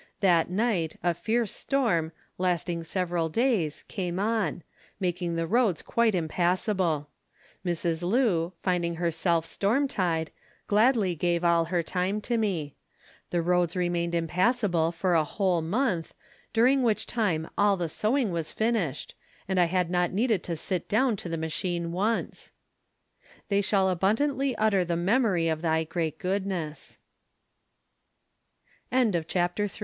That 0.21 0.49
night 0.49 0.95
a 1.03 1.13
fierce 1.13 1.51
storm, 1.51 2.11
lasting 2.39 2.85
several 2.85 3.29
days, 3.29 3.85
came 3.87 4.17
on, 4.19 4.63
making 4.99 5.35
the 5.35 5.45
roads 5.45 5.83
quite 5.83 6.15
impassable. 6.15 7.07
Mrs. 7.63 8.01
Lu, 8.01 8.51
finding 8.63 8.95
herself 8.95 9.45
storm 9.45 9.87
tied, 9.87 10.31
gladly 10.65 11.13
gave 11.13 11.43
all 11.43 11.65
her 11.65 11.83
time 11.83 12.19
to 12.21 12.37
me. 12.37 12.73
The 13.29 13.43
roads 13.43 13.75
remained 13.75 14.15
impassable 14.15 14.91
for 14.91 15.13
a 15.13 15.23
whole 15.23 15.61
month, 15.61 16.15
during 16.51 16.81
which 16.81 17.05
time 17.05 17.47
all 17.55 17.77
the 17.77 17.87
sewing 17.87 18.31
was 18.31 18.51
finished 18.51 19.13
and 19.47 19.59
I 19.59 19.65
had 19.65 19.91
not 19.91 20.11
needed 20.11 20.41
to 20.45 20.55
sit 20.55 20.89
down 20.89 21.15
to 21.17 21.29
the 21.29 21.37
machine 21.37 21.91
once! 21.91 22.53
"They 23.49 23.61
shall 23.61 23.87
abundantly 23.87 24.55
utter 24.55 24.83
the 24.83 24.95
memory 24.97 25.47
of 25.47 25.61
Thy 25.61 25.83
great 25.83 26.17
Goodness." 26.17 26.97
*SKETCH 28.91 28.97
IV* 28.97 28.99
*Opening 28.99 28.99
a 28.99 29.05
New 29.05 29.09
Station* 29.11 29.19
Part 29.19 29.27
1—THE 29.53 29.61
MISSIONARY'S 29.61 29.77
HOME. 29.77 29.77